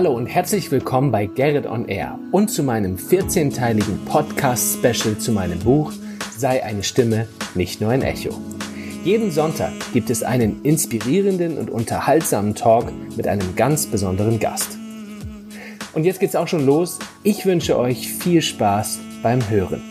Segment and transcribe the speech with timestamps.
[0.00, 5.58] Hallo und herzlich willkommen bei Gerrit on Air und zu meinem 14-teiligen Podcast-Special zu meinem
[5.58, 5.92] Buch
[6.34, 8.30] Sei eine Stimme, nicht nur ein Echo.
[9.04, 14.78] Jeden Sonntag gibt es einen inspirierenden und unterhaltsamen Talk mit einem ganz besonderen Gast.
[15.92, 16.98] Und jetzt geht's auch schon los.
[17.22, 19.82] Ich wünsche euch viel Spaß beim Hören.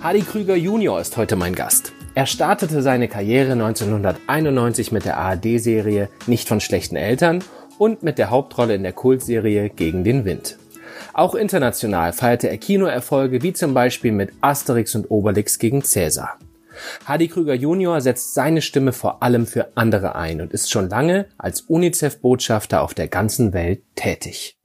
[0.00, 1.92] Hardy Krüger Junior ist heute mein Gast.
[2.20, 7.42] Er startete seine Karriere 1991 mit der ARD-Serie Nicht von schlechten Eltern
[7.78, 10.58] und mit der Hauptrolle in der Kultserie Gegen den Wind.
[11.14, 16.38] Auch international feierte er Kinoerfolge wie zum Beispiel mit Asterix und Obelix gegen Cäsar.
[17.06, 21.24] Hardy Krüger Junior setzt seine Stimme vor allem für andere ein und ist schon lange
[21.38, 24.58] als UNICEF-Botschafter auf der ganzen Welt tätig.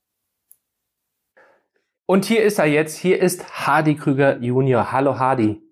[2.05, 4.91] Und hier ist er jetzt, hier ist Hardy Krüger Junior.
[4.91, 5.64] Hallo Hardy.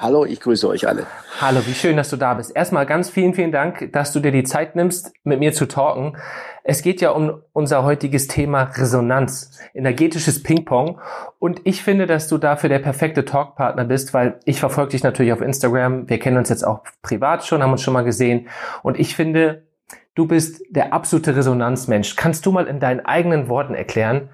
[0.00, 1.04] Hallo, ich grüße euch alle.
[1.42, 2.56] Hallo, wie schön, dass du da bist.
[2.56, 6.16] Erstmal ganz vielen, vielen Dank, dass du dir die Zeit nimmst, mit mir zu talken.
[6.64, 10.98] Es geht ja um unser heutiges Thema Resonanz, energetisches Ping-Pong.
[11.38, 15.34] Und ich finde, dass du dafür der perfekte Talkpartner bist, weil ich verfolge dich natürlich
[15.34, 16.08] auf Instagram.
[16.08, 18.48] Wir kennen uns jetzt auch privat schon, haben uns schon mal gesehen.
[18.82, 19.66] Und ich finde,
[20.14, 22.16] du bist der absolute Resonanzmensch.
[22.16, 24.30] Kannst du mal in deinen eigenen Worten erklären,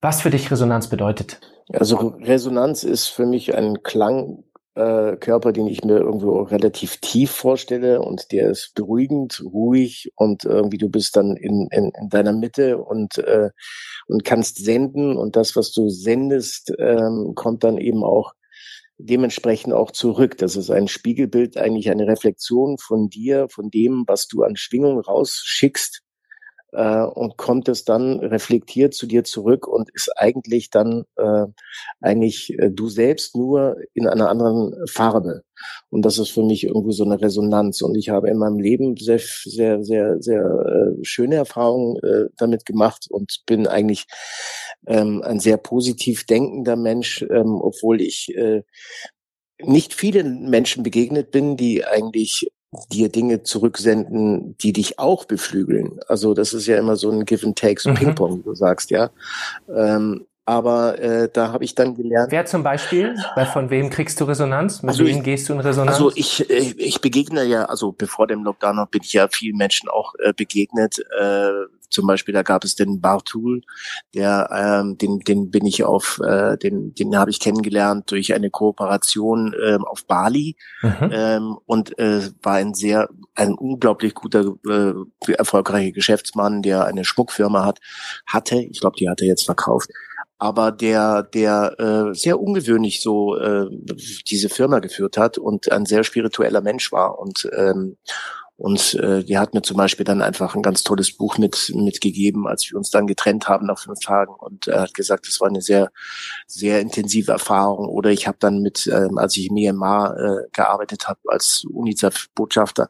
[0.00, 1.40] was für dich Resonanz bedeutet?
[1.72, 7.30] Also Resonanz ist für mich ein Klang äh, Körper, den ich mir irgendwo relativ tief
[7.30, 12.32] vorstelle und der ist beruhigend, ruhig und irgendwie du bist dann in, in, in deiner
[12.32, 13.50] Mitte und, äh,
[14.06, 18.32] und kannst senden und das, was du sendest, ähm, kommt dann eben auch
[18.98, 20.38] dementsprechend auch zurück.
[20.38, 25.00] Das ist ein Spiegelbild, eigentlich eine Reflexion von dir, von dem, was du an Schwingung
[25.00, 26.03] rausschickst
[26.74, 31.46] äh, und kommt es dann reflektiert zu dir zurück und ist eigentlich dann äh,
[32.00, 35.42] eigentlich äh, du selbst nur in einer anderen Farbe.
[35.90, 37.80] Und das ist für mich irgendwie so eine Resonanz.
[37.82, 42.66] Und ich habe in meinem Leben sehr, sehr, sehr, sehr äh, schöne Erfahrungen äh, damit
[42.66, 44.06] gemacht und bin eigentlich
[44.86, 48.62] ähm, ein sehr positiv denkender Mensch, ähm, obwohl ich äh,
[49.62, 52.48] nicht vielen Menschen begegnet bin, die eigentlich
[52.92, 56.00] dir Dinge zurücksenden, die dich auch beflügeln.
[56.08, 57.94] Also das ist ja immer so ein Give and Take, so mhm.
[57.94, 59.10] Ping-Pong, du sagst, ja.
[59.74, 62.30] Ähm, aber äh, da habe ich dann gelernt.
[62.30, 63.16] Wer zum Beispiel?
[63.34, 64.82] Weil von wem kriegst du Resonanz?
[64.82, 65.96] Mit also wem ich, gehst du in Resonanz?
[65.96, 69.56] Also ich, ich, ich begegne ja, also bevor dem Lockdown noch bin ich ja vielen
[69.56, 70.98] Menschen auch äh, begegnet.
[71.18, 71.48] Äh,
[71.94, 73.62] zum Beispiel, da gab es den Bartul,
[74.14, 78.50] der, ähm, den, den bin ich auf, äh, den, den habe ich kennengelernt durch eine
[78.50, 81.10] Kooperation ähm, auf Bali mhm.
[81.12, 87.64] ähm, und äh, war ein sehr, ein unglaublich guter, äh, erfolgreicher Geschäftsmann, der eine Schmuckfirma
[87.64, 87.80] hat,
[88.26, 89.88] hatte, ich glaube, die hat er jetzt verkauft
[90.38, 93.66] aber der, der äh, sehr ungewöhnlich so äh,
[94.28, 97.96] diese Firma geführt hat und ein sehr spiritueller Mensch war und ähm,
[98.56, 102.46] und äh, die hat mir zum Beispiel dann einfach ein ganz tolles Buch mit mitgegeben,
[102.46, 104.32] als wir uns dann getrennt haben nach fünf Tagen.
[104.32, 105.90] Und er hat gesagt, das war eine sehr,
[106.46, 107.88] sehr intensive Erfahrung.
[107.88, 112.88] Oder ich habe dann mit, ähm, als ich in Myanmar äh, gearbeitet habe als UNICEF-Botschafter,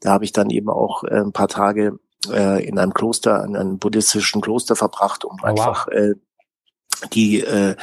[0.00, 3.56] da habe ich dann eben auch äh, ein paar Tage äh, in einem Kloster, in
[3.56, 5.94] einem buddhistischen Kloster verbracht, um oh, einfach wow.
[5.94, 6.14] äh,
[7.12, 7.76] die äh,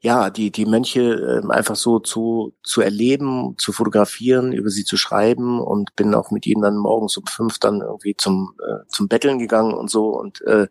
[0.00, 4.96] ja die die Mönche äh, einfach so zu zu erleben, zu fotografieren, über sie zu
[4.96, 9.08] schreiben und bin auch mit ihnen dann morgens um fünf dann irgendwie zum äh, zum
[9.08, 10.08] Betteln gegangen und so.
[10.08, 10.66] Und äh,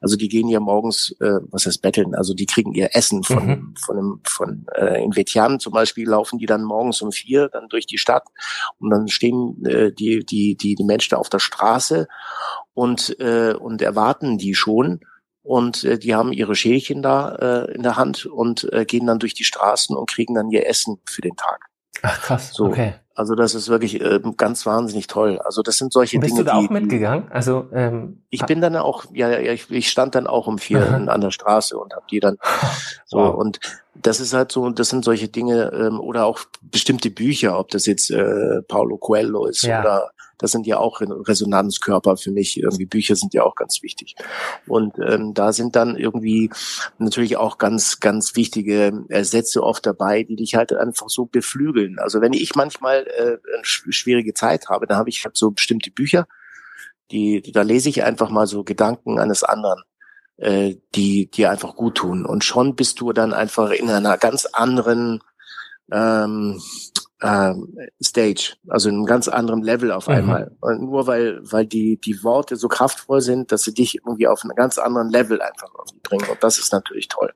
[0.00, 3.46] also die gehen ja morgens äh, was heißt Betteln, also die kriegen ihr Essen von
[3.46, 3.74] mhm.
[3.78, 7.68] von einem, von äh, in Vietnam zum Beispiel laufen die dann morgens um vier dann
[7.68, 8.24] durch die Stadt
[8.78, 12.06] und dann stehen äh, die die die die Menschen da auf der Straße
[12.74, 15.00] und äh, und erwarten die schon
[15.42, 19.18] und äh, die haben ihre Schälchen da äh, in der Hand und äh, gehen dann
[19.18, 21.66] durch die Straßen und kriegen dann ihr Essen für den Tag.
[22.02, 22.66] Ach krass, so.
[22.66, 22.94] okay.
[23.14, 25.38] Also das ist wirklich äh, ganz wahnsinnig toll.
[25.44, 26.44] Also das sind solche bist Dinge.
[26.44, 27.30] Bist du da auch mitgegangen?
[27.30, 30.80] Also ähm, ich bin dann auch, ja, ja ich, ich stand dann auch um vier
[30.80, 30.96] Aha.
[30.96, 32.38] an der Straße und habe die dann
[33.04, 33.34] so wow.
[33.34, 33.60] und
[33.94, 37.84] das ist halt so, das sind solche Dinge ähm, oder auch bestimmte Bücher, ob das
[37.84, 39.80] jetzt äh, Paulo Coelho ist ja.
[39.80, 40.10] oder
[40.40, 42.58] das sind ja auch Resonanzkörper für mich.
[42.58, 44.16] Irgendwie Bücher sind ja auch ganz wichtig.
[44.66, 46.50] Und ähm, da sind dann irgendwie
[46.98, 51.98] natürlich auch ganz, ganz wichtige Sätze oft dabei, die dich halt einfach so beflügeln.
[51.98, 55.90] Also wenn ich manchmal äh, eine schwierige Zeit habe, dann habe ich halt so bestimmte
[55.90, 56.26] Bücher,
[57.10, 59.82] die, da lese ich einfach mal so Gedanken eines anderen
[60.40, 62.24] äh, die dir einfach gut tun.
[62.24, 65.20] Und schon bist du dann einfach in einer ganz anderen
[65.92, 66.60] ähm,
[67.22, 70.14] ähm, Stage, also in einem ganz anderen Level auf mhm.
[70.14, 70.56] einmal.
[70.60, 74.42] Und nur weil, weil die, die Worte so kraftvoll sind, dass sie dich irgendwie auf
[74.42, 75.68] einen ganz anderen Level einfach
[76.02, 76.28] bringen.
[76.28, 77.32] Und das ist natürlich toll.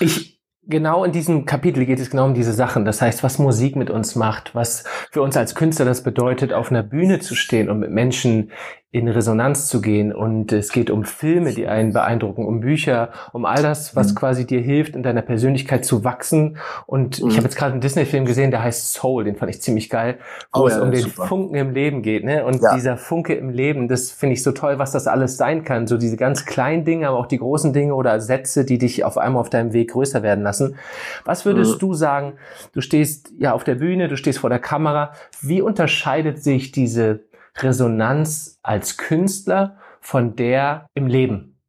[0.00, 2.84] Ich, genau in diesem Kapitel geht es genau um diese Sachen.
[2.84, 6.70] Das heißt, was Musik mit uns macht, was für uns als Künstler das bedeutet, auf
[6.70, 8.50] einer Bühne zu stehen und mit Menschen
[8.92, 10.12] in Resonanz zu gehen.
[10.12, 14.16] Und es geht um Filme, die einen beeindrucken, um Bücher, um all das, was mhm.
[14.16, 16.58] quasi dir hilft, in deiner Persönlichkeit zu wachsen.
[16.84, 17.28] Und mhm.
[17.28, 20.18] ich habe jetzt gerade einen Disney-Film gesehen, der heißt Soul, den fand ich ziemlich geil,
[20.52, 21.26] wo oh, es ja, um den super.
[21.26, 22.22] Funken im Leben geht.
[22.22, 22.44] Ne?
[22.44, 22.74] Und ja.
[22.74, 25.86] dieser Funke im Leben, das finde ich so toll, was das alles sein kann.
[25.86, 29.16] So diese ganz kleinen Dinge, aber auch die großen Dinge oder Sätze, die dich auf
[29.16, 30.76] einmal auf deinem Weg größer werden lassen.
[31.24, 31.78] Was würdest mhm.
[31.78, 32.32] du sagen?
[32.74, 35.12] Du stehst ja auf der Bühne, du stehst vor der Kamera.
[35.40, 37.20] Wie unterscheidet sich diese
[37.56, 41.60] Resonanz als Künstler von der im Leben?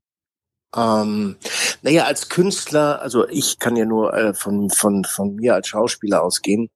[0.76, 1.36] Ähm,
[1.84, 6.24] naja, als Künstler, also ich kann ja nur äh, von, von, von mir als Schauspieler
[6.24, 6.70] ausgehen,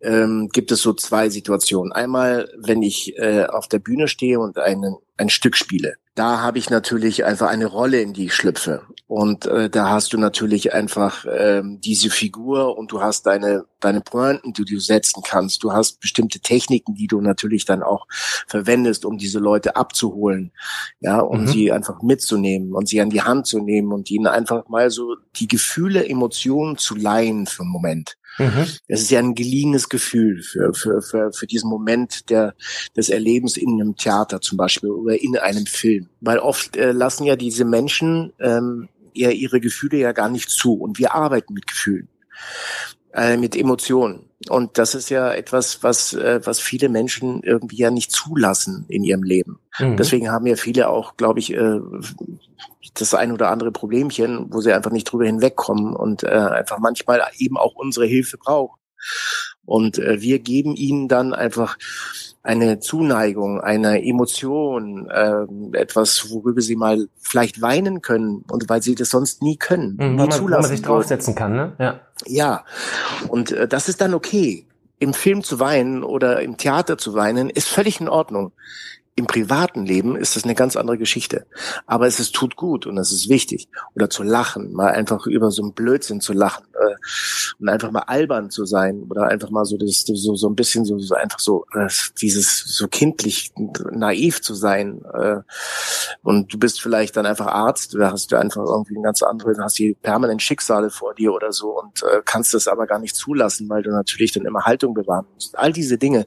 [0.00, 1.92] ähm, gibt es so zwei Situationen.
[1.92, 6.58] Einmal, wenn ich äh, auf der Bühne stehe und einen, ein Stück spiele da habe
[6.58, 8.82] ich natürlich einfach eine Rolle, in die ich schlüpfe.
[9.08, 14.00] Und äh, da hast du natürlich einfach ähm, diese Figur und du hast deine, deine
[14.00, 15.62] Pointen, die du setzen kannst.
[15.62, 18.06] Du hast bestimmte Techniken, die du natürlich dann auch
[18.48, 20.50] verwendest, um diese Leute abzuholen,
[20.98, 21.46] ja, um mhm.
[21.46, 25.14] sie einfach mitzunehmen und sie an die Hand zu nehmen und ihnen einfach mal so
[25.36, 28.16] die Gefühle, Emotionen zu leihen für einen Moment.
[28.38, 28.66] Mhm.
[28.88, 32.54] Es ist ja ein geliehenes Gefühl für, für, für, für diesen Moment der,
[32.96, 36.08] des Erlebens in einem Theater zum Beispiel oder in einem Film.
[36.20, 40.74] Weil oft äh, lassen ja diese Menschen ähm, ja ihre Gefühle ja gar nicht zu
[40.74, 42.08] und wir arbeiten mit Gefühlen,
[43.12, 44.30] äh, mit Emotionen.
[44.48, 49.02] Und das ist ja etwas, was, äh, was viele Menschen irgendwie ja nicht zulassen in
[49.02, 49.58] ihrem Leben.
[49.78, 49.96] Mhm.
[49.96, 51.80] Deswegen haben ja viele auch, glaube ich, äh,
[52.94, 57.22] das ein oder andere Problemchen, wo sie einfach nicht drüber hinwegkommen und äh, einfach manchmal
[57.38, 58.78] eben auch unsere Hilfe brauchen.
[59.64, 61.76] Und äh, wir geben ihnen dann einfach
[62.46, 65.46] eine Zuneigung, eine Emotion, äh,
[65.76, 70.10] etwas, worüber sie mal vielleicht weinen können und weil sie das sonst nie können, mhm,
[70.10, 70.62] nie man, zulassen.
[70.62, 71.72] man sich draufsetzen kann, ne?
[71.78, 72.00] Ja.
[72.24, 72.64] Ja.
[73.28, 74.66] Und äh, das ist dann okay.
[74.98, 78.52] Im Film zu weinen oder im Theater zu weinen, ist völlig in Ordnung.
[79.18, 81.46] Im privaten Leben ist das eine ganz andere Geschichte.
[81.86, 83.68] Aber es ist, tut gut und es ist wichtig.
[83.94, 86.94] Oder zu lachen, mal einfach über so einen Blödsinn zu lachen äh,
[87.58, 90.84] und einfach mal albern zu sein oder einfach mal so das, so, so ein bisschen
[90.84, 91.88] so, so einfach so äh,
[92.20, 93.52] dieses so kindlich
[93.90, 95.02] naiv zu sein.
[95.14, 95.40] Äh,
[96.26, 99.58] und du bist vielleicht dann einfach Arzt, da hast du einfach irgendwie ein ganz anderes,
[99.60, 103.14] hast die permanent Schicksale vor dir oder so und äh, kannst das aber gar nicht
[103.14, 105.56] zulassen, weil du natürlich dann immer Haltung bewahren musst.
[105.56, 106.26] All diese Dinge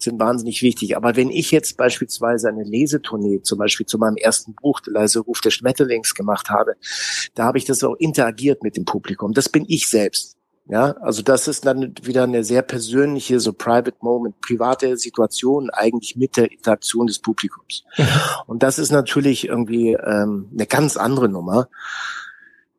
[0.00, 0.96] sind wahnsinnig wichtig.
[0.96, 5.20] Aber wenn ich jetzt beispielsweise eine Lesetournee, zum Beispiel zu meinem ersten Buch, Der leise
[5.20, 6.74] Ruf des Schmetterlings gemacht habe,
[7.36, 9.32] da habe ich das auch interagiert mit dem Publikum.
[9.32, 10.35] Das bin ich selbst.
[10.68, 16.16] Ja, also das ist dann wieder eine sehr persönliche, so private Moment, private Situation eigentlich
[16.16, 17.84] mit der Interaktion des Publikums.
[17.96, 18.06] Mhm.
[18.46, 21.68] Und das ist natürlich irgendwie ähm, eine ganz andere Nummer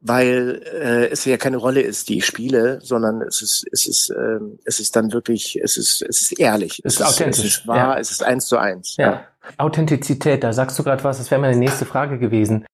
[0.02, 4.10] weil äh, es ja keine Rolle ist, die ich spiele, sondern es ist es ist
[4.10, 7.46] äh, es ist dann wirklich es ist es ist ehrlich, es, es ist authentisch, es
[7.46, 7.98] ist wahr, ja.
[7.98, 8.96] es ist eins zu eins.
[8.98, 9.12] Ja.
[9.12, 9.28] ja.
[9.58, 12.66] Authentizität, da sagst du gerade was, das wäre meine nächste Frage gewesen.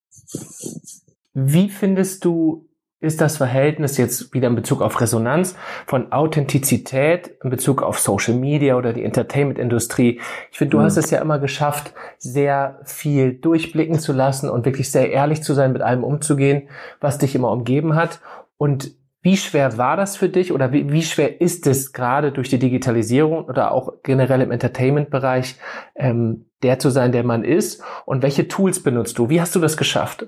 [1.34, 2.68] Wie findest du
[3.04, 5.56] ist das Verhältnis jetzt wieder in Bezug auf Resonanz
[5.86, 10.22] von Authentizität in Bezug auf Social Media oder die Entertainment-Industrie.
[10.52, 10.84] Ich finde, du mhm.
[10.84, 15.54] hast es ja immer geschafft, sehr viel durchblicken zu lassen und wirklich sehr ehrlich zu
[15.54, 16.70] sein, mit allem umzugehen,
[17.02, 18.22] was dich immer umgeben hat.
[18.58, 18.92] Und
[19.22, 22.60] wie schwer war das für dich oder wie, wie schwer ist es gerade durch die
[22.60, 25.58] Digitalisierung oder auch generell im Entertainment-Bereich,
[25.96, 27.84] ähm, der zu sein, der man ist?
[28.06, 29.30] Und welche Tools benutzt du?
[29.30, 30.28] Wie hast du das geschafft?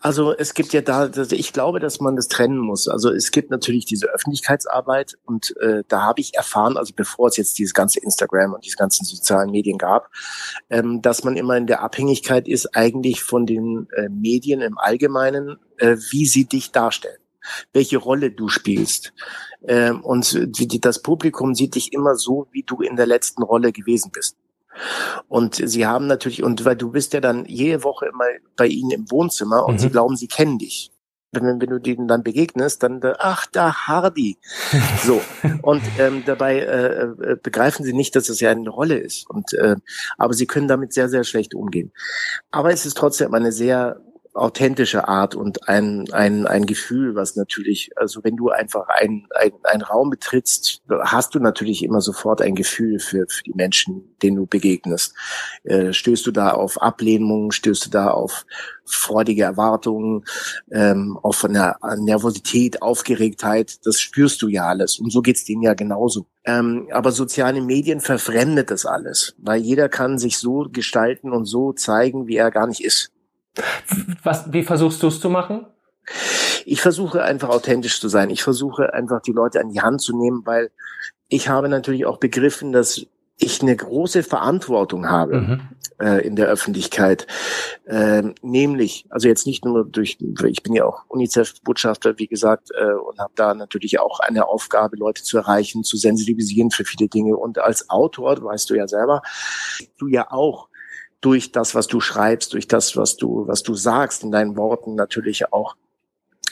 [0.00, 2.88] Also es gibt ja da, ich glaube, dass man das trennen muss.
[2.88, 7.36] Also es gibt natürlich diese Öffentlichkeitsarbeit und äh, da habe ich erfahren, also bevor es
[7.36, 10.10] jetzt dieses ganze Instagram und diese ganzen sozialen Medien gab,
[10.70, 15.58] ähm, dass man immer in der Abhängigkeit ist eigentlich von den äh, Medien im Allgemeinen,
[15.76, 17.18] äh, wie sie dich darstellen
[17.72, 19.12] welche Rolle du spielst.
[19.66, 23.72] Ähm, und die, das Publikum sieht dich immer so, wie du in der letzten Rolle
[23.72, 24.36] gewesen bist.
[25.28, 28.24] Und sie haben natürlich, und weil du bist ja dann jede Woche immer
[28.56, 29.78] bei ihnen im Wohnzimmer und mhm.
[29.78, 30.92] sie glauben, sie kennen dich.
[31.32, 34.38] Wenn, wenn du denen dann begegnest, dann, ach, da Hardy.
[35.04, 35.20] So.
[35.62, 39.30] Und ähm, dabei äh, äh, begreifen sie nicht, dass es ja eine Rolle ist.
[39.30, 39.76] Und äh,
[40.18, 41.92] aber sie können damit sehr, sehr schlecht umgehen.
[42.50, 44.00] Aber es ist trotzdem eine sehr
[44.34, 49.26] authentische Art und ein, ein, ein Gefühl, was natürlich, also wenn du einfach ein,
[49.64, 54.36] ein, Raum betrittst, hast du natürlich immer sofort ein Gefühl für, für die Menschen, denen
[54.36, 55.14] du begegnest.
[55.64, 58.46] Äh, stößt du da auf Ablehnung, stößt du da auf
[58.84, 60.24] freudige Erwartungen,
[60.70, 64.98] ähm, auf eine Nervosität, Aufgeregtheit, das spürst du ja alles.
[64.98, 66.26] Und so geht's denen ja genauso.
[66.44, 71.72] Ähm, aber soziale Medien verfremdet das alles, weil jeder kann sich so gestalten und so
[71.72, 73.10] zeigen, wie er gar nicht ist.
[74.22, 75.66] Was, wie versuchst du es zu machen?
[76.64, 78.30] Ich versuche einfach authentisch zu sein.
[78.30, 80.70] Ich versuche einfach die Leute an die Hand zu nehmen, weil
[81.28, 83.06] ich habe natürlich auch begriffen, dass
[83.42, 85.60] ich eine große Verantwortung habe mhm.
[85.98, 87.26] äh, in der Öffentlichkeit,
[87.86, 92.92] äh, nämlich, also jetzt nicht nur durch, ich bin ja auch UNICEF-Botschafter, wie gesagt, äh,
[92.92, 97.36] und habe da natürlich auch eine Aufgabe, Leute zu erreichen, zu sensibilisieren für viele Dinge.
[97.36, 99.22] Und als Autor, weißt du ja selber,
[99.96, 100.68] du ja auch
[101.20, 104.94] durch das, was du schreibst, durch das, was du, was du sagst in deinen Worten
[104.94, 105.76] natürlich auch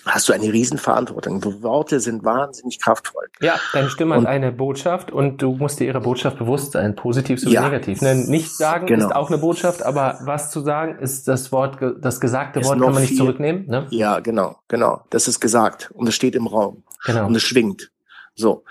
[0.08, 1.42] hast du eine Riesenverantwortung.
[1.62, 3.26] Worte sind wahnsinnig kraftvoll.
[3.40, 6.96] Ja, deine Stimme und, hat eine Botschaft und du musst dir ihrer Botschaft bewusst sein,
[6.96, 8.00] positiv sowie ja, negativ.
[8.00, 8.14] Ne?
[8.14, 9.06] Nicht sagen genau.
[9.06, 12.92] ist auch eine Botschaft, aber was zu sagen ist das Wort, das gesagte Wort kann
[12.92, 13.66] man nicht viel, zurücknehmen.
[13.66, 13.86] Ne?
[13.90, 15.02] Ja, genau, genau.
[15.10, 17.26] Das ist gesagt und es steht im Raum genau.
[17.26, 17.90] und es schwingt.
[18.34, 18.64] So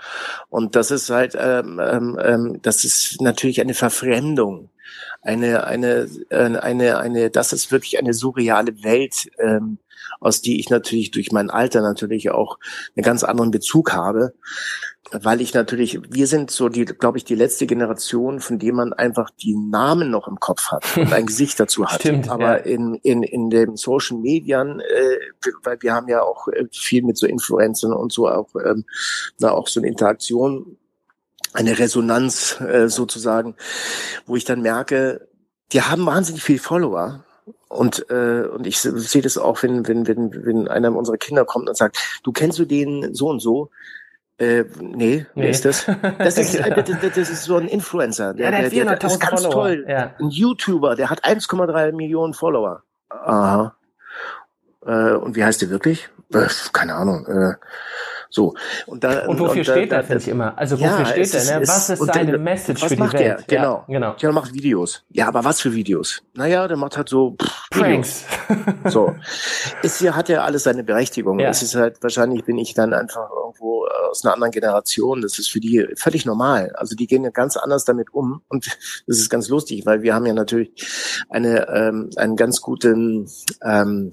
[0.48, 4.70] und das ist halt, ähm, ähm, ähm das ist natürlich eine Verfremdung
[5.22, 9.78] eine, eine, äh, eine, eine, das ist wirklich eine surreale Welt, ähm,
[10.20, 12.58] aus die ich natürlich durch mein Alter natürlich auch
[12.96, 14.34] einen ganz anderen Bezug habe,
[15.12, 18.92] weil ich natürlich, wir sind so die, glaube ich, die letzte Generation, von dem man
[18.92, 22.00] einfach die Namen noch im Kopf hat und ein Gesicht dazu hat.
[22.00, 22.74] Stimmt, Aber ja.
[22.74, 27.16] in, in, in den Social Medien, äh, weil wir haben ja auch äh, viel mit
[27.16, 28.84] so Influencern und so auch, ähm,
[29.38, 30.76] na, auch so eine Interaktion
[31.52, 33.56] eine Resonanz äh, sozusagen,
[34.26, 35.28] wo ich dann merke,
[35.72, 37.24] die haben wahnsinnig viel Follower.
[37.68, 41.68] Und, äh, und ich sehe das auch, wenn, wenn, wenn, wenn einer unserer Kinder kommt
[41.68, 43.70] und sagt, du kennst du den so und so?
[44.38, 45.50] Äh, nee, wer nee.
[45.50, 45.86] ist das?
[46.18, 48.34] Das ist, äh, das, das ist so ein Influencer.
[48.34, 49.52] Der, ja, der, der, der ist ganz Follower.
[49.52, 49.84] toll.
[49.88, 50.14] Ja.
[50.18, 52.82] Ein YouTuber, der hat 1,3 Millionen Follower.
[53.10, 53.74] Aha.
[54.86, 56.08] Äh, und wie heißt der wirklich?
[56.32, 57.26] Äh, keine Ahnung.
[57.26, 57.54] Äh,
[58.30, 58.54] so.
[58.86, 60.56] Und, da, und wofür und steht da, er, finde ich immer?
[60.58, 61.60] Also wofür ja, steht er?
[61.60, 61.66] Ne?
[61.66, 63.44] Was ist seine der, Message was für macht die Welt?
[63.50, 63.58] Der?
[63.58, 63.84] Genau.
[63.88, 64.12] Ja, genau.
[64.14, 65.04] Der macht Videos.
[65.10, 66.22] Ja, aber was für Videos?
[66.34, 68.24] Naja, der macht halt so pff, Pranks.
[68.86, 69.14] so.
[69.82, 71.38] Ist hier, hat ja alles seine Berechtigung.
[71.38, 71.48] Ja.
[71.48, 75.22] Es ist halt, wahrscheinlich bin ich dann einfach irgendwo äh, aus einer anderen Generation.
[75.22, 76.72] Das ist für die völlig normal.
[76.74, 78.42] Also die gehen ja ganz anders damit um.
[78.48, 78.66] Und
[79.06, 80.72] das ist ganz lustig, weil wir haben ja natürlich
[81.28, 83.28] eine, ähm, einen ganz guten,
[83.64, 84.12] ähm,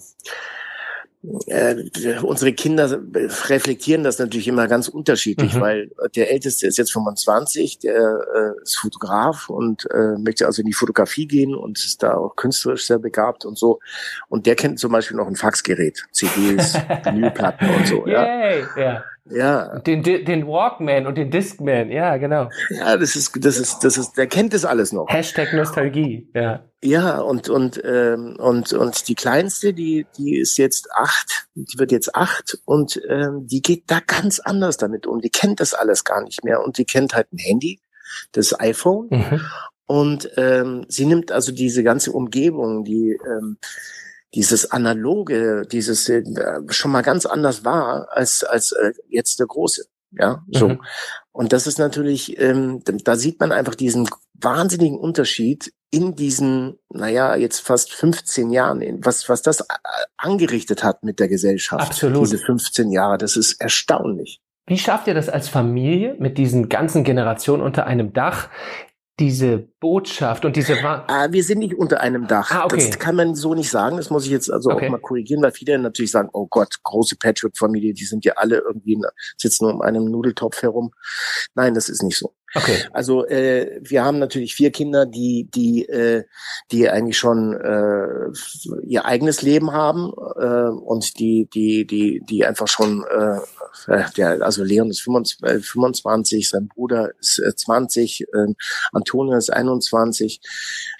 [1.47, 1.75] äh,
[2.21, 2.99] unsere Kinder
[3.49, 5.61] reflektieren das natürlich immer ganz unterschiedlich, mhm.
[5.61, 10.67] weil der Älteste ist jetzt 25, der äh, ist Fotograf und äh, möchte also in
[10.67, 13.79] die Fotografie gehen und ist da auch künstlerisch sehr begabt und so.
[14.27, 18.05] Und der kennt zum Beispiel noch ein Faxgerät, CDs, Vinylplatten und so.
[18.07, 18.81] Yay, ja.
[18.81, 19.03] ja.
[19.27, 19.79] Ja.
[19.79, 22.49] Den, den Walkman und den Discman, ja, genau.
[22.69, 25.07] Ja, das ist, das ist, das ist, der kennt das alles noch.
[25.09, 26.63] Hashtag Nostalgie, ja.
[26.85, 31.91] Ja, und, und, ähm, und, und die kleinste, die, die ist jetzt acht, die wird
[31.91, 35.19] jetzt acht und ähm, die geht da ganz anders damit um.
[35.19, 37.79] Die kennt das alles gar nicht mehr und die kennt halt ein Handy,
[38.33, 39.07] das iPhone.
[39.09, 39.41] Mhm.
[39.87, 43.57] Und ähm, sie nimmt also diese ganze Umgebung, die ähm,
[44.35, 46.23] dieses analoge, dieses äh,
[46.69, 49.85] schon mal ganz anders war als als äh, jetzt der große.
[50.11, 50.69] Ja, so.
[50.69, 50.81] Mhm.
[51.31, 57.37] Und das ist natürlich, ähm, da sieht man einfach diesen wahnsinnigen Unterschied in diesen, naja,
[57.37, 59.65] jetzt fast 15 Jahren, was, was das
[60.17, 61.87] angerichtet hat mit der Gesellschaft.
[61.87, 62.23] Absolut.
[62.23, 64.41] Diese 15 Jahre, das ist erstaunlich.
[64.67, 68.49] Wie schafft ihr das als Familie mit diesen ganzen Generationen unter einem Dach?
[69.17, 72.51] diese Botschaft und diese ah, wir sind nicht unter einem Dach.
[72.51, 72.85] Ah, okay.
[72.85, 73.95] Das kann man so nicht sagen.
[73.95, 74.87] Das muss ich jetzt also okay.
[74.87, 78.57] auch mal korrigieren, weil viele natürlich sagen, oh Gott, große Patchwork-Familie, die sind ja alle
[78.57, 79.01] irgendwie
[79.37, 80.91] sitzen um einen Nudeltopf herum.
[81.53, 82.33] Nein, das ist nicht so.
[82.55, 82.85] Okay.
[82.93, 86.23] Also äh, wir haben natürlich vier Kinder, die die äh,
[86.71, 88.29] die eigentlich schon äh,
[88.87, 94.41] ihr eigenes Leben haben äh, und die die die die einfach schon äh, äh der
[94.41, 98.25] also Leon ist 25, 25 sein Bruder ist äh, 20, äh,
[98.93, 100.39] Antonio ist 21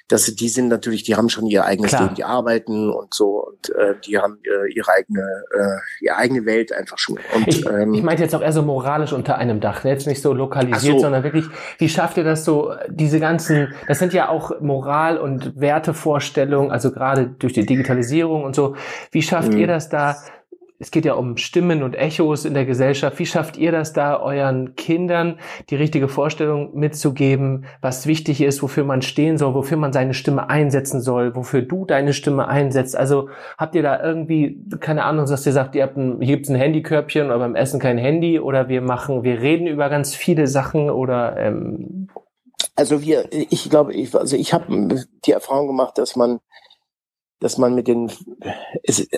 [0.07, 2.03] dass die sind natürlich, die haben schon ihr eigenes Klar.
[2.03, 6.45] Leben, die arbeiten und so und äh, die haben äh, ihre eigene äh, ihre eigene
[6.45, 7.17] Welt einfach schon.
[7.33, 9.89] Und, ich, ähm, ich meinte jetzt auch eher so moralisch unter einem Dach, ne?
[9.91, 10.99] jetzt nicht so lokalisiert, so.
[11.05, 11.45] sondern wirklich,
[11.79, 16.91] wie schafft ihr das so, diese ganzen, das sind ja auch Moral- und Wertevorstellungen, also
[16.91, 18.75] gerade durch die Digitalisierung und so,
[19.11, 19.57] wie schafft mhm.
[19.57, 20.17] ihr das da
[20.77, 23.17] es geht ja um Stimmen und Echos in der Gesellschaft.
[23.19, 25.39] Wie schafft ihr das da, euren Kindern
[25.69, 30.49] die richtige Vorstellung mitzugeben, was wichtig ist, wofür man stehen soll, wofür man seine Stimme
[30.49, 32.95] einsetzen soll, wofür du deine Stimme einsetzt?
[32.95, 36.49] Also habt ihr da irgendwie, keine Ahnung, dass ihr sagt, ihr habt ein, hier gibt's
[36.49, 40.47] ein Handykörbchen oder beim Essen kein Handy oder wir machen, wir reden über ganz viele
[40.47, 42.07] Sachen oder ähm
[42.77, 46.41] also wir, ich glaube, ich, also ich habe die Erfahrung gemacht, dass man
[47.39, 48.11] dass man mit den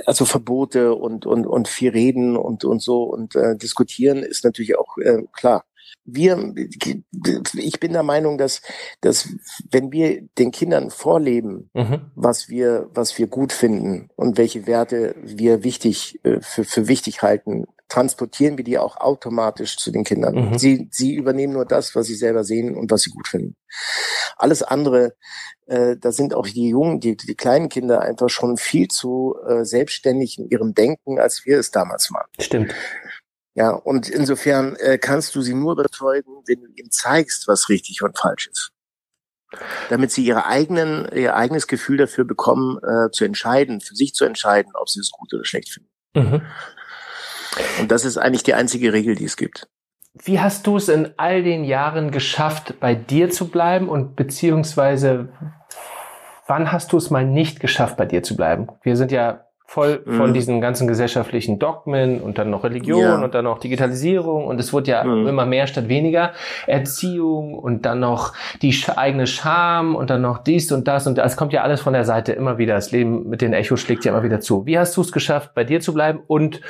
[0.05, 4.77] also Verbote und und und viel reden und und so und äh, diskutieren ist natürlich
[4.77, 5.65] auch äh, klar.
[6.09, 8.61] Wir, ich bin der Meinung, dass
[9.01, 9.27] dass
[9.69, 12.11] wenn wir den Kindern vorleben, mhm.
[12.15, 17.21] was wir was wir gut finden und welche Werte wir wichtig äh, für für wichtig
[17.21, 20.35] halten, transportieren wir die auch automatisch zu den Kindern.
[20.35, 20.57] Mhm.
[20.57, 23.55] Sie, sie übernehmen nur das, was sie selber sehen und was sie gut finden.
[24.35, 25.13] Alles andere,
[25.67, 29.63] äh, da sind auch die jungen, die, die kleinen Kinder einfach schon viel zu äh,
[29.63, 32.27] selbstständig in ihrem Denken, als wir es damals waren.
[32.39, 32.73] Stimmt.
[33.55, 38.03] Ja, und insofern äh, kannst du sie nur überzeugen, wenn du ihnen zeigst, was richtig
[38.03, 38.71] und falsch ist.
[39.89, 44.25] Damit sie ihre eigenen, ihr eigenes Gefühl dafür bekommen, äh, zu entscheiden, für sich zu
[44.25, 45.89] entscheiden, ob sie es gut oder schlecht finden.
[46.13, 46.41] Mhm.
[47.79, 49.67] Und das ist eigentlich die einzige Regel, die es gibt.
[50.13, 55.29] Wie hast du es in all den Jahren geschafft, bei dir zu bleiben und beziehungsweise
[56.47, 58.67] wann hast du es mal nicht geschafft, bei dir zu bleiben?
[58.81, 60.33] Wir sind ja voll von mhm.
[60.33, 63.21] diesen ganzen gesellschaftlichen Dogmen und dann noch Religion ja.
[63.21, 65.27] und dann noch Digitalisierung und es wurde ja mhm.
[65.27, 66.31] immer mehr statt weniger
[66.67, 71.35] Erziehung und dann noch die eigene Scham und dann noch dies und das und es
[71.35, 72.75] kommt ja alles von der Seite immer wieder.
[72.75, 74.65] Das Leben mit den Echos schlägt ja immer wieder zu.
[74.65, 76.61] Wie hast du es geschafft, bei dir zu bleiben und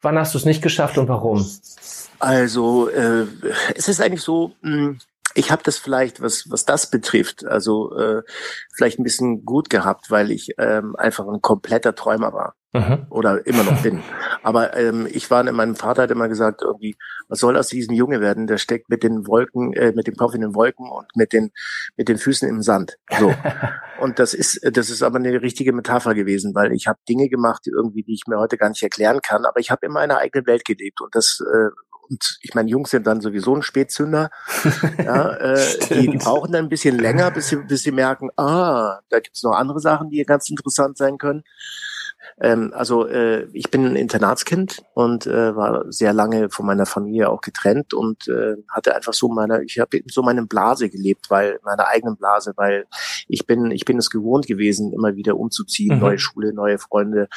[0.00, 1.46] wann hast du es nicht geschafft und warum?
[2.18, 3.26] Also äh,
[3.74, 4.98] es ist eigentlich so, mh, hm,
[5.38, 8.22] ich habe das vielleicht, was, was das betrifft, also äh,
[8.74, 12.54] vielleicht ein bisschen gut gehabt, weil ich ähm, einfach ein kompletter Träumer war.
[12.72, 13.06] Mhm.
[13.08, 14.02] Oder immer noch bin.
[14.42, 16.96] Aber ähm, ich war, mein Vater hat immer gesagt, irgendwie,
[17.28, 18.46] was soll aus diesem Junge werden?
[18.46, 21.50] Der steckt mit den Wolken, äh, mit dem Kopf in den Wolken und mit den,
[21.96, 22.98] mit den Füßen im Sand.
[23.18, 23.32] So.
[24.00, 27.62] und das ist, das ist aber eine richtige Metapher gewesen, weil ich habe Dinge gemacht,
[27.64, 30.18] die irgendwie, die ich mir heute gar nicht erklären kann, aber ich habe in meiner
[30.18, 31.68] eigenen Welt gelebt und das äh,
[32.10, 34.30] und ich meine, Jungs sind dann sowieso ein Spätzünder.
[34.98, 39.00] ja, äh, die, die brauchen dann ein bisschen länger, bis sie, bis sie merken, ah,
[39.08, 41.44] da gibt's noch andere Sachen, die ganz interessant sein können.
[42.40, 47.30] Ähm, also äh, ich bin ein Internatskind und äh, war sehr lange von meiner Familie
[47.30, 51.58] auch getrennt und äh, hatte einfach so meine, ich habe so meine Blase gelebt, weil
[51.64, 52.86] meiner eigenen Blase, weil
[53.28, 56.00] ich bin, ich bin es gewohnt gewesen, immer wieder umzuziehen, mhm.
[56.00, 57.28] neue Schule, neue Freunde,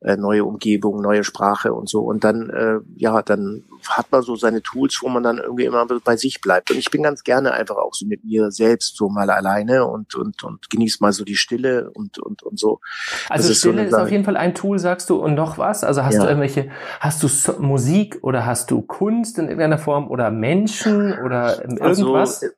[0.00, 2.00] äh, neue Umgebung, neue Sprache und so.
[2.00, 5.86] Und dann, äh, ja, dann hat man so seine Tools, wo man dann irgendwie immer
[5.86, 6.70] bei sich bleibt.
[6.70, 10.14] Und ich bin ganz gerne einfach auch so mit mir selbst so mal alleine und
[10.14, 12.80] und und genieße mal so die Stille und und und so.
[13.28, 15.58] Also das Stille ist, so ist auf jeden Fall ein Tool, sagst du, und noch
[15.58, 15.84] was?
[15.84, 16.22] Also hast ja.
[16.22, 21.18] du irgendwelche, hast du so Musik oder hast du Kunst in irgendeiner Form oder Menschen
[21.20, 22.42] oder also, irgendwas?
[22.42, 22.54] Also,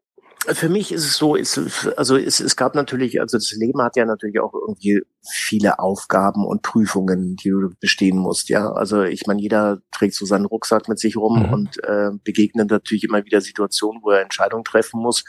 [0.49, 1.59] für mich ist es so, ist,
[1.97, 6.45] also es, es gab natürlich, also das Leben hat ja natürlich auch irgendwie viele Aufgaben
[6.45, 8.73] und Prüfungen, die du bestehen musst, ja.
[8.73, 11.53] Also ich meine, jeder trägt so seinen Rucksack mit sich rum mhm.
[11.53, 15.25] und äh, begegnet natürlich immer wieder Situationen, wo er Entscheidungen treffen muss.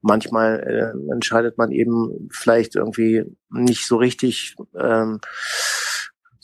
[0.00, 4.56] Manchmal äh, entscheidet man eben vielleicht irgendwie nicht so richtig.
[4.78, 5.20] Ähm,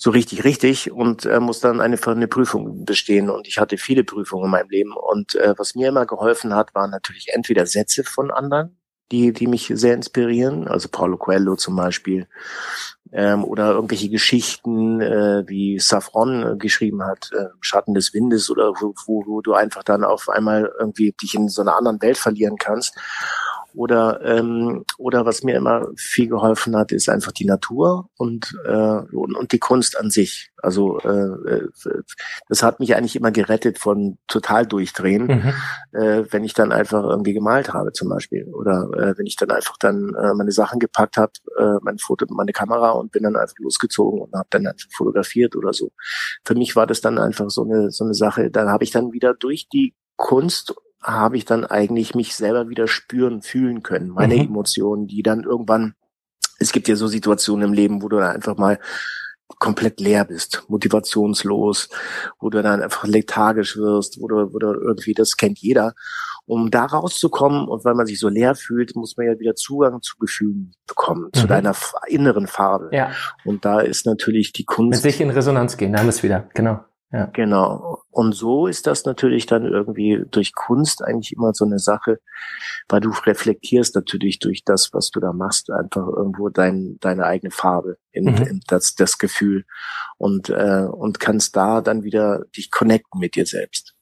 [0.01, 3.31] so richtig richtig und äh, muss dann eine, eine Prüfung bestehen.
[3.31, 4.93] Und ich hatte viele Prüfungen in meinem Leben.
[4.93, 8.79] Und äh, was mir immer geholfen hat, waren natürlich entweder Sätze von anderen,
[9.11, 12.29] die, die mich sehr inspirieren, also Paulo Coelho zum Beispiel,
[13.11, 18.75] ähm, oder irgendwelche Geschichten, äh, wie Safron äh, geschrieben hat, äh, Schatten des Windes, oder
[18.79, 22.19] wo, wo, wo du einfach dann auf einmal irgendwie dich in so einer anderen Welt
[22.19, 22.97] verlieren kannst.
[23.79, 28.73] Oder, ähm, oder was mir immer viel geholfen hat, ist einfach die Natur und, äh,
[28.73, 30.51] und, und die Kunst an sich.
[30.57, 31.69] Also äh, äh,
[32.49, 35.53] das hat mich eigentlich immer gerettet von total durchdrehen, mhm.
[35.97, 38.53] äh, wenn ich dann einfach irgendwie gemalt habe zum Beispiel.
[38.53, 42.27] Oder äh, wenn ich dann einfach dann äh, meine Sachen gepackt habe, äh, mein Foto,
[42.31, 45.93] meine Kamera und bin dann einfach losgezogen und habe dann einfach fotografiert oder so.
[46.45, 48.51] Für mich war das dann einfach so eine so eine Sache.
[48.51, 52.89] Da habe ich dann wieder durch die Kunst habe ich dann eigentlich mich selber wieder
[52.89, 54.43] spüren, fühlen können, meine mhm.
[54.43, 55.95] Emotionen, die dann irgendwann,
[56.59, 58.79] es gibt ja so Situationen im Leben, wo du dann einfach mal
[59.59, 61.89] komplett leer bist, motivationslos,
[62.39, 65.95] wo du dann einfach lethargisch wirst, wo du, wo du irgendwie, das kennt jeder.
[66.45, 70.01] Um da rauszukommen und weil man sich so leer fühlt, muss man ja wieder Zugang
[70.03, 71.39] zu Gefühlen bekommen, mhm.
[71.39, 71.75] zu deiner
[72.07, 72.91] inneren Farbe.
[72.93, 73.13] Ja.
[73.45, 74.91] Und da ist natürlich die Kunst.
[74.91, 76.81] Mit sich in Resonanz gehen, da haben wir es wieder, genau.
[77.11, 77.27] Ja.
[77.33, 78.03] Genau.
[78.11, 82.21] Und so ist das natürlich dann irgendwie durch Kunst eigentlich immer so eine Sache,
[82.89, 87.51] weil du reflektierst natürlich durch das, was du da machst, einfach irgendwo dein, deine eigene
[87.51, 88.43] Farbe, in, mhm.
[88.43, 89.65] in das, das Gefühl
[90.19, 93.95] und, äh, und kannst da dann wieder dich connecten mit dir selbst.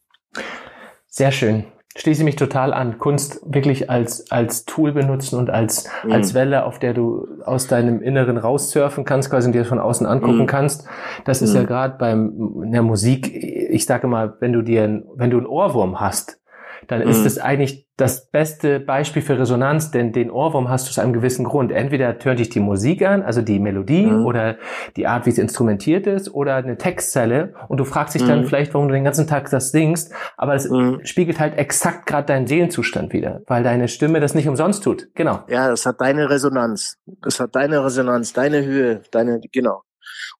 [1.06, 1.66] Sehr schön
[1.96, 2.98] schließe mich total an.
[2.98, 6.12] Kunst wirklich als, als Tool benutzen und als, mhm.
[6.12, 10.06] als Welle, auf der du aus deinem Inneren raussurfen kannst, quasi und dir von außen
[10.06, 10.46] angucken mhm.
[10.46, 10.86] kannst.
[11.24, 11.56] Das ist mhm.
[11.56, 15.46] ja gerade beim, in der Musik, ich sage mal, wenn du dir, wenn du einen
[15.46, 16.40] Ohrwurm hast,
[16.88, 17.08] dann mhm.
[17.08, 21.14] ist es eigentlich das beste Beispiel für Resonanz, denn den Ohrwurm hast du aus einem
[21.14, 21.72] gewissen Grund.
[21.72, 24.26] Entweder tönt dich die Musik an, also die Melodie mhm.
[24.26, 24.56] oder
[24.96, 28.28] die Art, wie es instrumentiert ist, oder eine Textzelle und du fragst dich mhm.
[28.28, 31.00] dann vielleicht, warum du den ganzen Tag das singst, aber es mhm.
[31.04, 35.08] spiegelt halt exakt gerade deinen Seelenzustand wieder, weil deine Stimme das nicht umsonst tut.
[35.14, 35.40] Genau.
[35.48, 36.98] Ja, das hat deine Resonanz.
[37.22, 39.82] Das hat deine Resonanz, deine Höhe, deine, genau.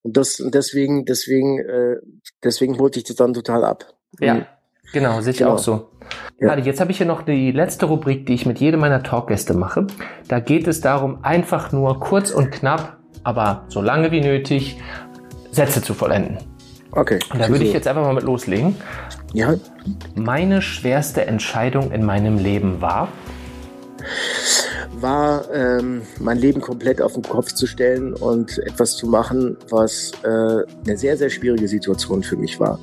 [0.02, 1.96] Und das deswegen, deswegen, äh,
[2.44, 3.84] deswegen holte ich das dann total ab.
[4.20, 4.46] Ja, mhm.
[4.92, 5.52] Genau, sehe ich genau.
[5.52, 5.90] auch so.
[6.40, 6.50] Ja.
[6.50, 9.54] Adi, jetzt habe ich hier noch die letzte Rubrik, die ich mit jedem meiner Talkgäste
[9.54, 9.86] mache.
[10.28, 14.78] Da geht es darum, einfach nur kurz und knapp, aber so lange wie nötig,
[15.50, 16.38] Sätze zu vollenden.
[16.92, 17.18] Okay.
[17.32, 18.76] Und da würde ich jetzt einfach mal mit loslegen.
[19.32, 19.54] Ja.
[20.14, 23.08] Meine schwerste Entscheidung in meinem Leben war?
[25.02, 30.12] War, ähm, mein Leben komplett auf den Kopf zu stellen und etwas zu machen, was
[30.22, 32.78] äh, eine sehr, sehr schwierige Situation für mich war.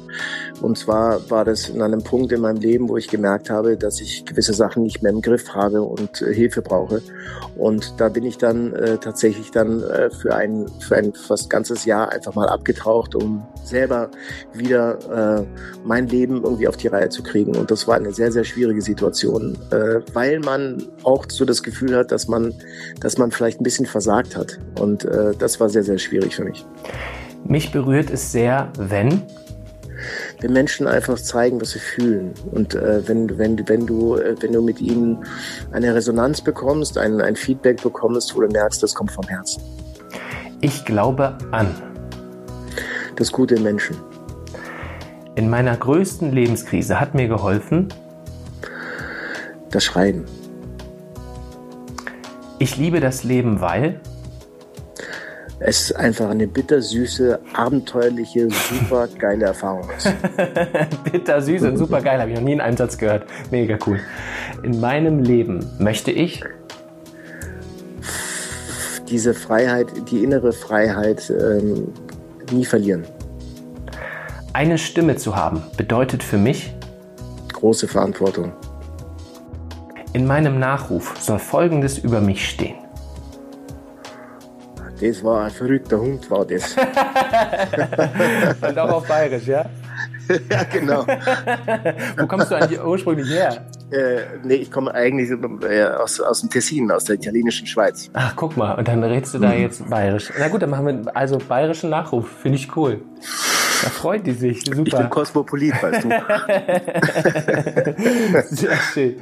[0.61, 3.99] Und zwar war das in einem Punkt in meinem Leben, wo ich gemerkt habe, dass
[3.99, 7.01] ich gewisse Sachen nicht mehr im Griff habe und äh, Hilfe brauche.
[7.55, 11.85] Und da bin ich dann äh, tatsächlich dann äh, für ein, für ein fast ganzes
[11.85, 14.09] Jahr einfach mal abgetaucht, um selber
[14.53, 15.45] wieder äh,
[15.83, 17.55] mein Leben irgendwie auf die Reihe zu kriegen.
[17.55, 21.95] Und das war eine sehr, sehr schwierige Situation, äh, weil man auch so das Gefühl
[21.95, 22.53] hat, dass man,
[22.99, 24.59] dass man vielleicht ein bisschen versagt hat.
[24.79, 26.65] Und äh, das war sehr, sehr schwierig für mich.
[27.45, 29.23] Mich berührt es sehr, wenn
[30.41, 32.33] den Menschen einfach zeigen, was sie fühlen.
[32.51, 35.25] Und äh, wenn, wenn, wenn, du, äh, wenn du mit ihnen
[35.71, 39.63] eine Resonanz bekommst, ein, ein Feedback bekommst, wo du merkst, das kommt vom Herzen.
[40.61, 41.67] Ich glaube an.
[43.15, 43.95] Das Gute im Menschen.
[45.35, 47.89] In meiner größten Lebenskrise hat mir geholfen.
[49.71, 50.25] Das Schreiben.
[52.59, 53.99] Ich liebe das Leben, weil
[55.59, 60.11] es einfach eine bittersüße, abenteuerliche, super geile Erfahrung ist.
[61.11, 63.25] bittersüß und super geil, habe ich noch nie in einem Satz gehört.
[63.49, 63.99] Mega cool.
[64.63, 66.43] In meinem Leben möchte ich
[69.09, 71.93] diese Freiheit, die innere Freiheit ähm,
[72.51, 73.03] nie verlieren.
[74.53, 76.73] Eine Stimme zu haben bedeutet für mich
[77.51, 78.51] große Verantwortung.
[80.13, 82.75] In meinem Nachruf soll Folgendes über mich stehen.
[85.01, 86.75] Das war ein verrückter Hund, war das.
[88.69, 89.65] Und auch auf Bayerisch, ja?
[90.49, 91.05] ja, genau.
[92.17, 93.65] Wo kommst du eigentlich ursprünglich her?
[93.91, 98.09] Äh, nee, ich komme eigentlich äh, aus, aus dem Tessin, aus der italienischen Schweiz.
[98.13, 99.61] Ach, guck mal, und dann redest du da mhm.
[99.61, 100.31] jetzt bayerisch.
[100.37, 102.29] Na gut, dann machen wir also bayerischen Nachruf.
[102.41, 103.01] Finde ich cool.
[103.83, 104.63] Da freut die sich.
[104.63, 104.83] Super.
[104.85, 106.09] Ich bin Kosmopolit, weißt du.
[108.55, 109.19] Sehr schön.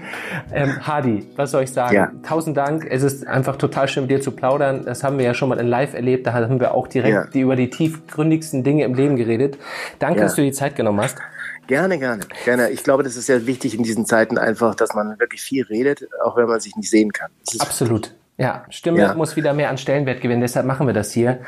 [0.53, 1.95] Ähm, Hadi, was soll ich sagen?
[1.95, 2.11] Ja.
[2.21, 2.85] Tausend Dank.
[2.87, 4.85] Es ist einfach total schön, mit dir zu plaudern.
[4.85, 6.27] Das haben wir ja schon mal in Live erlebt.
[6.27, 7.25] Da haben wir auch direkt ja.
[7.25, 9.57] die, über die tiefgründigsten Dinge im Leben geredet.
[9.97, 10.25] Danke, ja.
[10.25, 11.17] dass du die Zeit genommen hast.
[11.65, 12.69] Gerne, gerne, gerne.
[12.69, 16.07] Ich glaube, das ist sehr wichtig in diesen Zeiten einfach, dass man wirklich viel redet,
[16.23, 17.31] auch wenn man sich nicht sehen kann.
[17.59, 18.13] Absolut.
[18.41, 19.13] Ja, Stimme ja.
[19.13, 20.41] muss wieder mehr an Stellenwert gewinnen.
[20.41, 21.41] Deshalb machen wir das hier.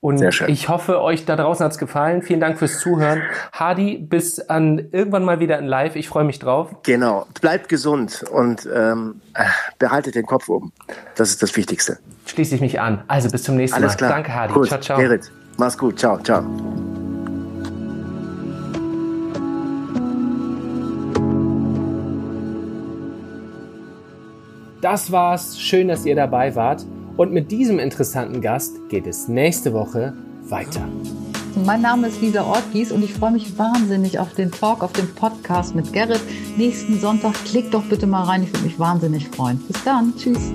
[0.00, 2.22] Und ich hoffe, euch da draußen hat's gefallen.
[2.22, 3.22] Vielen Dank fürs Zuhören.
[3.52, 5.94] Hadi, bis an irgendwann mal wieder in Live.
[5.94, 6.70] Ich freue mich drauf.
[6.84, 7.26] Genau.
[7.40, 9.44] Bleibt gesund und ähm, äh,
[9.78, 10.72] behaltet den Kopf oben.
[11.16, 11.98] Das ist das Wichtigste.
[12.26, 13.02] Schließe ich mich an.
[13.08, 13.96] Also bis zum nächsten Alles Mal.
[13.98, 14.10] Klar.
[14.10, 14.54] Danke, Hadi.
[14.54, 14.68] Gut.
[14.68, 14.98] Ciao, ciao.
[14.98, 15.98] Gerrit, mach's gut.
[15.98, 16.44] Ciao, ciao.
[24.80, 25.60] Das war's.
[25.60, 26.86] Schön, dass ihr dabei wart.
[27.16, 30.14] Und mit diesem interessanten Gast geht es nächste Woche
[30.44, 30.86] weiter.
[31.64, 35.12] Mein Name ist Lisa Ortgies und ich freue mich wahnsinnig auf den Talk, auf den
[35.14, 36.20] Podcast mit Gerrit.
[36.56, 38.44] Nächsten Sonntag klickt doch bitte mal rein.
[38.44, 39.58] Ich würde mich wahnsinnig freuen.
[39.66, 40.14] Bis dann.
[40.16, 40.52] Tschüss.